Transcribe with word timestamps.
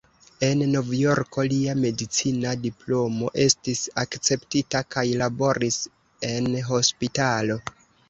En 0.45 0.61
Novjorko 0.69 1.45
lia 1.51 1.75
medicina 1.81 2.55
diplomo 2.65 3.31
estis 3.45 3.85
akceptita 4.07 4.85
kaj 4.97 5.07
laboris 5.23 5.81
en 6.35 6.53
hospitalo. 6.75 7.65